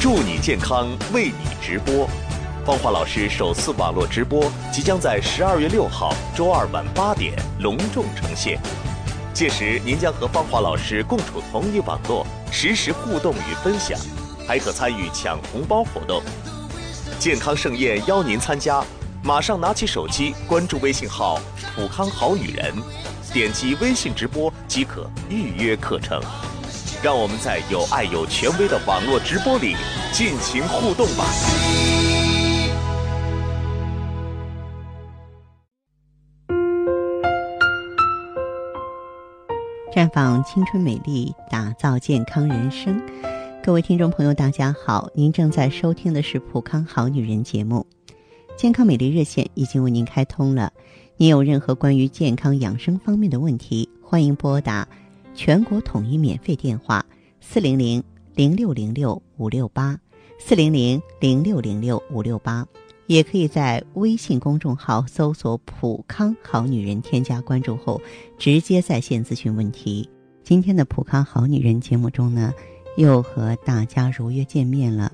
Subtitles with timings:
[0.00, 2.08] 祝你健康，为你直播。
[2.64, 8.58] 芳华老师首次网络直播即将在十二月六号周二晚八点隆重呈现，
[9.34, 14.00] 届时您将和芳华老师共处同一网络，实时互动与分享，
[14.48, 16.22] 还可参与抢红包活动。
[17.18, 18.82] 健康盛宴邀您参加，
[19.22, 21.38] 马上拿起手机关注微信号
[21.76, 22.72] “普康好女人”，
[23.34, 26.18] 点击微信直播即可预约课程。
[27.02, 29.74] 让我们在有爱有权威的网络直播里
[30.12, 31.24] 尽情互动吧。
[39.90, 43.00] 绽放青春美丽，打造健康人生。
[43.62, 47.86] 各位听众朋友，大家好，您正在收听的是《普康好女人》节目，
[48.58, 50.70] 健康美丽热线已经为您开通了。
[51.16, 54.86] 您有任何关于健康养生方面的问题，欢迎拨打
[55.42, 57.02] 全国统一免费电话
[57.40, 58.04] 四零零
[58.34, 59.98] 零六零六五六八
[60.38, 62.66] 四零零零六零六五六八，
[63.06, 68.02] 也可以在微信公众号搜索“普康好女人”，添加关注后
[68.36, 70.06] 直接在线咨询问题。
[70.44, 72.52] 今天的《普康好女人》节目中呢，
[72.98, 75.10] 又和大家如约见面了。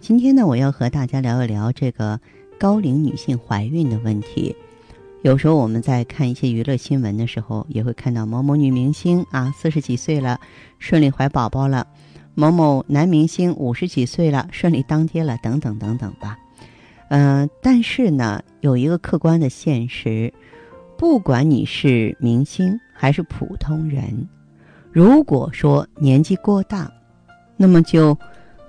[0.00, 2.20] 今天呢，我要和大家聊一聊这个
[2.58, 4.56] 高龄女性怀孕的问题。
[5.22, 10.40] 有时候我们在看一些娱乐新闻的时候，也会看到某某女明星啊，四十几岁了，
[10.80, 11.86] 顺利怀宝宝了；
[12.34, 16.36] 某某男明星五十几岁了，顺利当爹了，等等等等吧。
[17.08, 20.32] 嗯、但是呢，有一个客观的现实，
[20.98, 24.28] 不管你是明星还是普通人，
[24.90, 26.92] 如果说年纪过大，
[27.56, 28.18] 那么就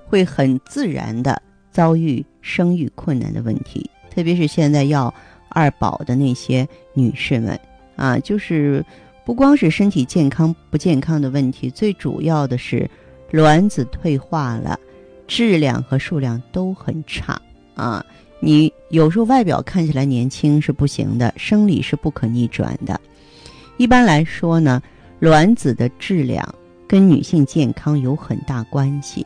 [0.06, 5.12] 会很自然的遭遇生育困难的问题，特别是现在要
[5.54, 7.58] 二宝的那些女士们
[7.96, 8.84] 啊，就是
[9.24, 12.90] 不光是身体健康不健康的问题，最主要的是
[13.30, 14.78] 卵子退化了，
[15.26, 17.40] 质量和数量都很差
[17.74, 18.04] 啊。
[18.40, 23.00] 你有时候外表看起来年轻是不行的，生理是不可逆转的。
[23.78, 24.82] 一般来说呢，
[25.18, 26.46] 卵子的质量
[26.86, 29.24] 跟女性健康有很大关系。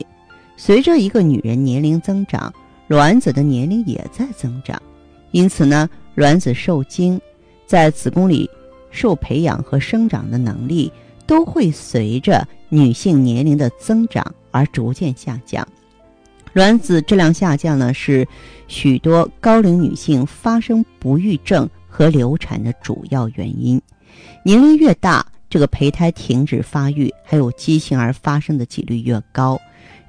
[0.55, 2.53] 随着一个女人年龄增长，
[2.87, 4.81] 卵子的年龄也在增长，
[5.31, 7.19] 因此呢，卵子受精，
[7.65, 8.49] 在子宫里
[8.91, 10.91] 受培养和生长的能力
[11.25, 15.67] 都会随着女性年龄的增长而逐渐下降。
[16.53, 18.27] 卵子质量下降呢，是
[18.67, 23.79] 许多高龄女性发生不育症和流产的主要原因。
[24.43, 29.59] 年龄越大，这个胚胎停止发育，还有畸形儿发生的几率越高，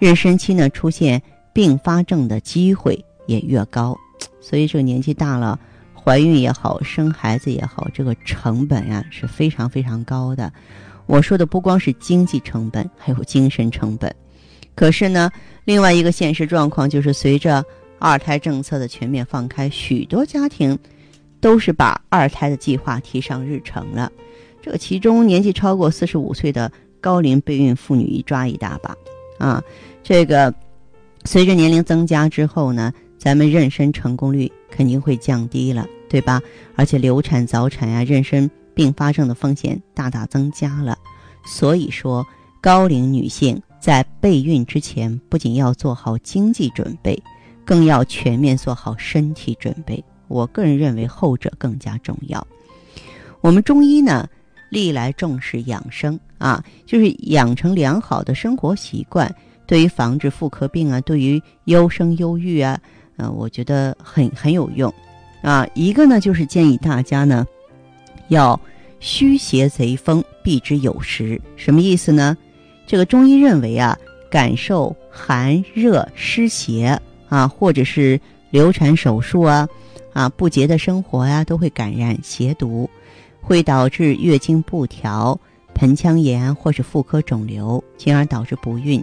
[0.01, 1.21] 妊娠期呢出现
[1.53, 3.97] 并发症的机会也越高。
[4.41, 5.61] 所以这个年纪大了，
[6.03, 10.53] 怀孕也好，生孩子也好，这个成本呀、是非常非常高的。
[11.07, 14.15] 我说的不光是经济成本，还有精神成本。
[14.75, 15.31] 可是呢，
[15.65, 17.63] 另外一个现实状况就是，随着
[17.99, 20.79] 二胎政策的全面放开，许多家庭
[21.41, 24.11] 都是把二胎的计划提上日程了。
[24.63, 28.97] 这其中年纪超过四十五岁的高龄备孕妇女一抓一大把
[29.39, 29.63] 啊。
[30.03, 30.55] 这个
[31.25, 36.41] 随着年龄增加之后呢，咱们妊娠成功率肯定会降低了，对吧？
[36.75, 40.97] 而且流产、早产呀、妊娠并发症的风险大大增加了。
[41.45, 42.27] 所以说，
[42.63, 47.23] 高龄女性在备孕之前，不仅要做好经济准备，
[47.63, 50.03] 更要全面做好身体准备。
[50.27, 52.47] 我个人认为后者更加重要。
[53.43, 54.27] 我们中医呢，
[54.71, 59.31] 历来重视养生啊，就是养成良好的生活习惯，
[59.67, 62.81] 对于防治妇科病啊，对于优生优育啊，
[63.21, 64.93] 呃，我觉得很很有用
[65.43, 65.67] 啊。
[65.75, 67.47] 一个呢，就是建议大家呢，
[68.29, 68.59] 要
[68.99, 71.39] 虚邪贼风避之有时。
[71.55, 72.35] 什么意思呢？
[72.87, 73.97] 这个中医认为啊，
[74.31, 76.99] 感受寒热湿邪
[77.29, 78.19] 啊，或者是
[78.51, 79.69] 流产手术啊，
[80.15, 82.89] 啊不洁的生活呀、都会感染邪毒，
[83.43, 85.39] 会导致月经不调、
[85.75, 89.03] 盆腔炎或是妇科肿瘤，进而导致不孕。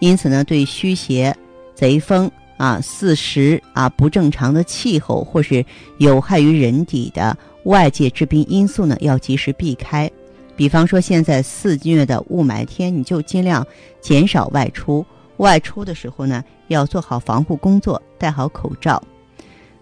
[0.00, 1.34] 因此呢，对虚邪、
[1.74, 2.28] 贼风
[2.62, 5.66] 啊、四时啊不正常的气候或是
[5.98, 10.08] 有害于人体的外界致病因素呢，要及时避开。
[10.54, 13.66] 比方说，现在肆虐的雾霾天，你就尽量
[14.00, 15.04] 减少外出。
[15.38, 19.02] 外出的时候呢，要做好防护工作，戴好口罩。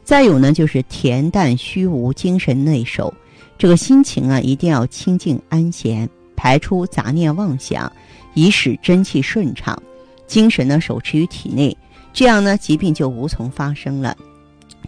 [0.03, 3.12] 再有呢，就是恬淡虚无，精神内守。
[3.59, 7.93] 这个心情啊，一定要清静安闲，排出杂念妄想，
[8.32, 9.79] 以使真气顺畅，
[10.27, 11.77] 精神呢手持于体内，
[12.12, 14.17] 这样呢，疾病就无从发生了。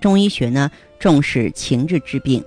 [0.00, 2.42] 中医学呢重视情志治病，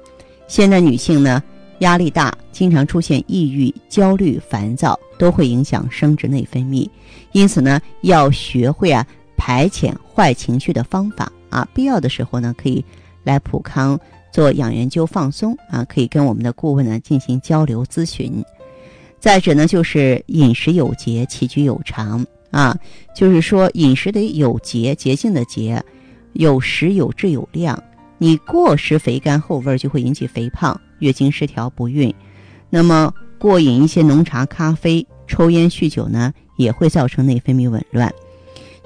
[0.47, 1.41] 现在女性呢
[1.79, 6.89] 压力大，经常出现抑郁、焦虑、烦躁，都会影响生殖内分泌。
[7.31, 9.05] 因此呢，要学会啊
[9.37, 11.67] 排遣坏情绪的方法啊。
[11.73, 12.83] 必要的时候呢，可以
[13.23, 13.99] 来普康
[14.31, 18.43] 做养元灸放松啊，可以跟我们的顾问呢进行交流咨询。
[19.19, 22.25] 再者呢，就是饮食有节，起居有常
[22.55, 22.73] 啊，
[23.13, 25.83] 就是说饮食得有节，节性的节，
[26.31, 27.83] 有食有质有量。
[28.17, 32.15] 你过食肥甘厚味就会引起肥胖、月经失调、不孕。
[32.69, 38.09] 那么过饮一些浓茶、咖啡、抽烟、酗酒呢，也会造成内分泌紊乱。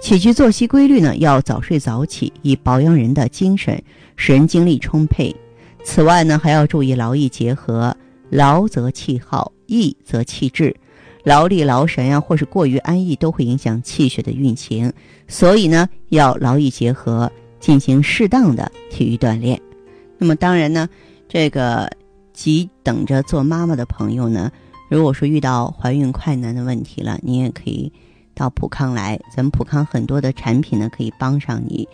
[0.01, 3.80] 起居作息规律呢，要早睡早起，以保养人的精神，
[4.16, 5.36] 使人精力充沛。
[5.83, 7.95] 此外呢，还要注意劳逸结合，
[8.31, 10.75] 劳则气耗，逸则气滞。
[11.24, 14.92] 劳力劳神呀，或是过于安逸，都会影响气血的运行。
[15.27, 19.60] 所以呢，要劳逸结合，进行适当的体育锻炼。
[20.18, 20.88] 那么当然呢，
[21.27, 21.89] 这个
[22.33, 24.51] 急等着做妈妈的朋友呢，
[24.89, 27.92] 如果说遇到怀孕快难的问题了，你也可以。
[28.36, 31.86] 到普康来，咱们普康很多的产品呢，可以帮上你，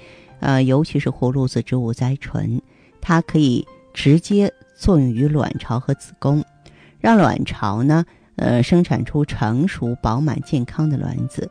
[0.41, 2.61] 呃，尤其是葫芦籽植物甾醇，
[3.01, 6.45] 它可以直接作用于卵巢和子宫，
[6.99, 11.49] 让卵巢呢，呃，生产出成熟、饱满、健康的卵子，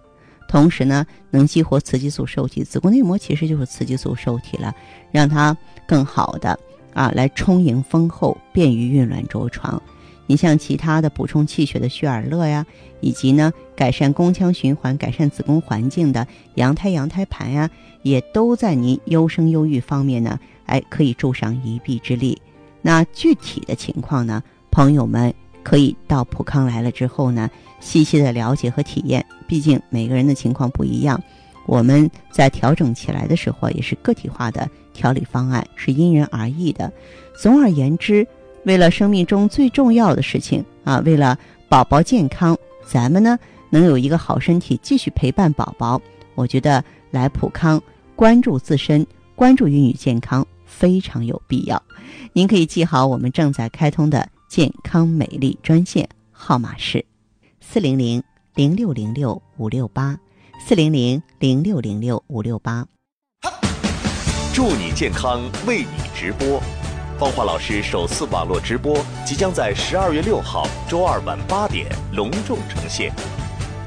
[0.48, 4.74] 同时呢，能激活雌激素受体，子宫内膜其实就是雌激素受体了，
[5.10, 6.58] 让它更好的
[6.92, 9.82] 啊来充盈丰厚，便于孕卵着床。
[10.26, 12.64] 你像其他的补充气血的血尔乐呀，
[13.00, 17.68] 以及呢改善宫腔循环、改善子宫环境的羊胎羊胎盘呀，
[18.02, 22.40] 也都在您优生优育方面呢，哎，可以助上一臂之力。
[22.80, 25.34] 那具体的情况呢，朋友们
[25.64, 27.50] 可以到普康来了之后呢，
[27.80, 29.24] 细细的了解和体验。
[29.48, 31.20] 毕竟每个人的情况不一样，
[31.66, 36.92] 我们在调整起来的时候也是个体化的调理方案，是因人而异的。
[37.36, 38.24] 总而言之。
[38.66, 41.38] 为了生命中最重要的事情啊，为了
[41.68, 43.38] 宝宝健康，咱们呢
[43.68, 46.00] 能有一个好身体，继续陪伴宝宝，
[46.34, 47.78] 我觉得来普康
[48.16, 51.82] 关注自身，关注孕育健康非常有必要。
[52.32, 57.04] 您可以记好我们正在开通的健康美丽专线号码是
[57.60, 58.22] 四零零
[58.54, 60.16] 零六零六五六八
[60.64, 62.86] 四零零零六零六五六八。
[64.54, 66.62] 祝你健康，为你直播。
[67.18, 73.12] 芳华老师首次网络直播即将在十二月六号周二晚八点隆重呈现，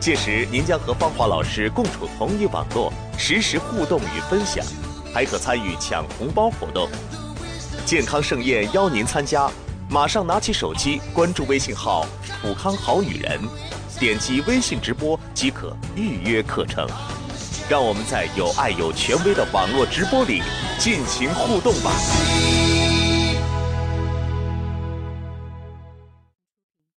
[0.02, 4.66] 届时您将和芳华老师共处同一网络，实时互动与分享，
[5.14, 6.90] 还可参与抢红包活动。
[7.86, 9.50] 健康盛宴邀您参加，
[9.90, 12.06] 马上拿起手机关注微信号
[12.42, 13.40] “普康好女人”，
[13.98, 16.86] 点击微信直播即可预约课程。
[17.70, 20.42] 让我们在有爱有权威的网络直播里
[20.78, 22.57] 尽情互动吧。